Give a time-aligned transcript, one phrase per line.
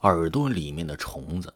[0.00, 1.54] 耳朵里面的虫子。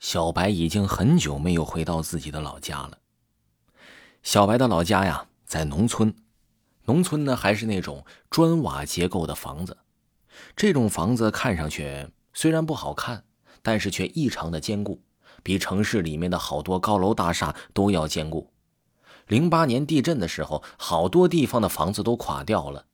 [0.00, 2.98] 小白已经很久没有回到自己的老家了。
[4.22, 6.14] 小白的老家呀，在农村，
[6.84, 9.76] 农村呢还是那种砖瓦结构的房子。
[10.56, 13.24] 这种房子看上去虽然不好看，
[13.62, 15.02] 但是却异常的坚固，
[15.42, 18.52] 比城市里面的好多高楼大厦都要坚固。
[19.26, 22.86] 零八年地震的时候，好多地方的房子都垮掉了。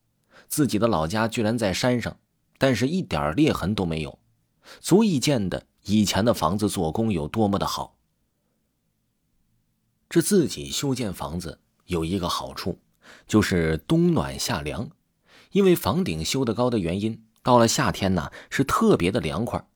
[0.48, 2.18] 自己的老家居然在山上，
[2.58, 4.18] 但是一点裂痕都没有，
[4.80, 7.96] 足以见得以前的房子做工有多么的好。
[10.08, 12.78] 这自己修建房子有一个好处，
[13.26, 14.90] 就是冬暖夏凉，
[15.50, 19.66] 因为房顶修得高的原因，到了夏天呢是特别的凉快。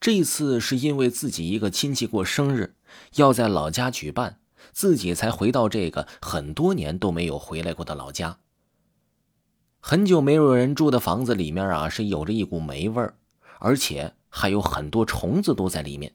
[0.00, 2.74] 这次是因为自己一个亲戚过生日，
[3.14, 4.40] 要在老家举办，
[4.72, 8.40] 自己才回到这个很多年都没有回来过的老家。
[9.86, 13.16] 很久没有人住的房子里面啊，是有着一股霉味儿，
[13.58, 16.14] 而且还有很多虫子都在里面。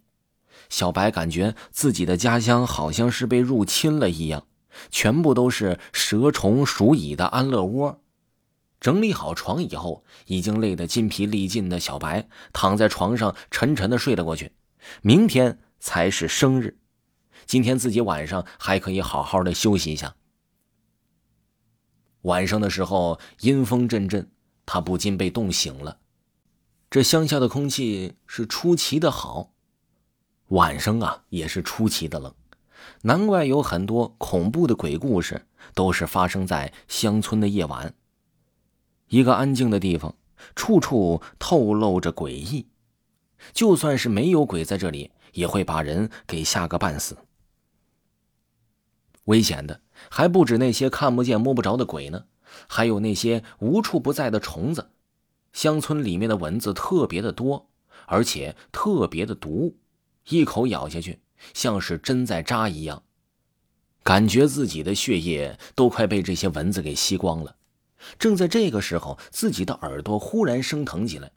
[0.69, 4.47] 小白感觉自己的家乡好像是被入侵了一样，
[4.89, 8.01] 全部都是蛇虫鼠蚁的安乐窝。
[8.79, 14.51] 整理好床以后，已经累得筋疲力尽的小白躺在床上沉沉的睡了过去。
[15.03, 16.79] 明天才是生日，
[17.45, 20.15] 今天自己晚上还可以好好的休息一下。
[22.23, 24.29] 晚上的时候，阴风阵阵，
[24.65, 25.99] 他不禁被冻醒了。
[26.89, 29.51] 这乡下的空气是出奇的好，
[30.47, 32.33] 晚上啊也是出奇的冷，
[33.03, 37.93] 难怪有很多恐怖的鬼故事都是发生在乡村的夜晚。
[39.07, 40.15] 一个安静的地方，
[40.55, 42.67] 处处透露着诡异，
[43.53, 47.17] 就算是没有鬼在这里，也会把人给吓个半死。
[49.25, 52.25] 危险的还不止那些看不见摸不着的鬼呢，
[52.67, 54.91] 还有那些无处不在的虫子。
[55.51, 57.69] 乡村里面的蚊子特别的多，
[58.05, 59.77] 而且特别的毒，
[60.29, 61.19] 一口咬下去
[61.53, 63.03] 像是针在扎一样，
[64.03, 67.55] 感觉自己的血液都快被这些蚊子给吸光了。
[68.17, 71.31] 正在这个时候，自己的耳朵忽然生疼起来，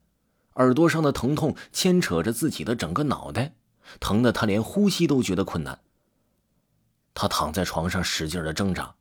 [0.54, 3.54] 耳朵上的疼痛牵扯着自己的整个脑袋，
[3.98, 5.80] 疼得他连呼吸都觉得困难。
[7.14, 8.94] 他躺在床上使劲的挣扎，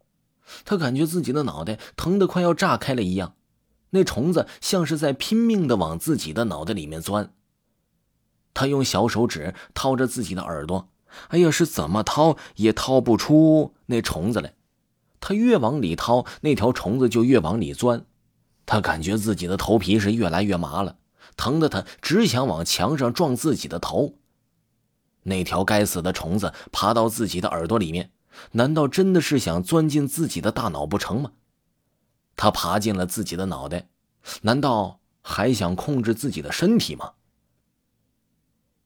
[0.66, 3.36] 他感觉自己的脑袋疼得快要炸开了一样，
[3.92, 7.34] 那虫子像是在拼命的往自己的脑袋里面钻。
[8.54, 10.90] 他用小手指掏着自己的耳朵，
[11.30, 14.54] 哎呀，是怎么掏也掏不出那虫子来。
[15.22, 18.06] 他越往里掏，那条虫子就越往里钻。
[18.66, 20.98] 他感觉自己的头皮是越来越麻了，
[21.38, 24.16] 疼得他只想往墙上撞自己的头。
[25.24, 28.12] 那条该死的虫子爬到自己的耳朵里面，
[28.54, 31.32] 难道真的是想钻进自己的大脑不成吗？
[32.36, 33.90] 他爬进了自己的脑袋，
[34.42, 37.12] 难道还想控制自己的身体吗？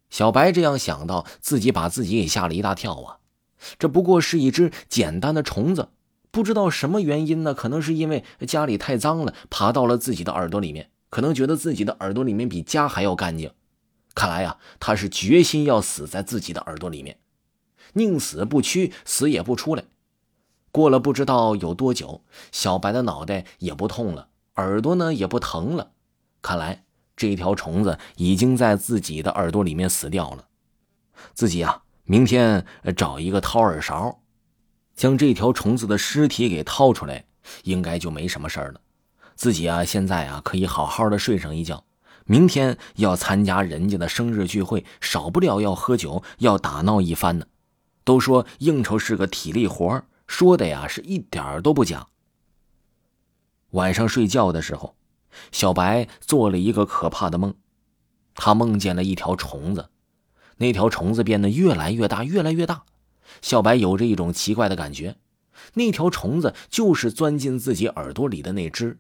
[0.10, 3.20] 小白这样想到，自己把自己给吓了一大跳啊！
[3.80, 5.90] 这不过是一只简单的虫子，
[6.32, 7.54] 不知道什么原因呢？
[7.54, 13.52] 可能是因为家里太脏了，爬到了自己的耳朵里面，可能觉得自己的耳朵里面比家还要干净。
[14.16, 17.20] 看来呀，他是决心要死在自己的耳朵里面，
[17.94, 19.84] 宁死不屈，死也不出来。
[20.72, 25.92] 过了不知道有多久，小白的脑袋也不痛了，耳朵呢也不疼了。
[26.42, 30.48] 看来这条虫子已经在自己的耳朵里面死掉了。
[31.34, 32.66] 自己呀，明天
[32.96, 34.22] 找一个掏耳勺，
[34.96, 37.26] 将这条虫子的尸体给掏出来，
[37.64, 38.82] 应该就没什么事了。
[39.36, 41.84] 自己啊，现在啊，可以好好的睡上一觉。
[42.28, 47.46] 明天要参加人家的生日聚会，少不了要喝酒，要打闹一番呢。
[48.04, 52.08] 都说应酬是个体力活说的呀是一点都不假。
[53.72, 54.96] 晚上睡觉的时候，
[55.52, 57.54] 小白做了一个可怕的梦，
[58.34, 59.90] 他梦见了一条虫子，
[60.58, 62.86] 那条虫子变得越来越大，越来越大。
[63.42, 65.18] 小白有着一种奇怪的感觉，
[65.76, 68.98] 那条虫子就是钻进自己耳朵里的那只。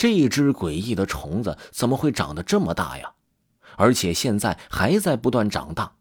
[0.00, 3.12] 这只诡异的虫子怎么会长得这么大呀？
[3.76, 5.92] 而且现在还在不断长大。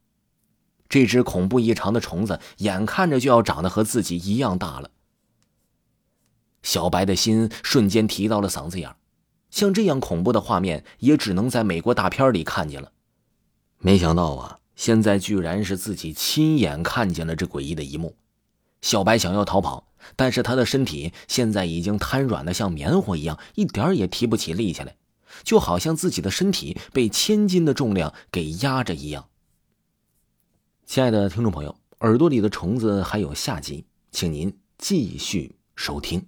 [0.88, 4.90] 这只恐怖异常的虫子眼看着就要长得和自己一样大了。
[6.64, 8.96] 小白的心瞬间提到了嗓子眼
[9.50, 12.94] 像这样恐怖的画面也只能在美国大片里看见了。
[13.80, 18.16] 没想到啊，现在居然是自己亲眼看见了这诡异的一幕。
[18.80, 19.89] 小白想要逃跑。
[20.16, 24.96] 但是他的身体现在已经瘫软的像棉花一样，一点也提不起力气来，
[25.44, 29.28] 就好像自己的身体被千斤的重量给压着一样。
[30.86, 36.26] 亲爱的听众朋友，耳朵里的虫子还有下集，请您继续收听。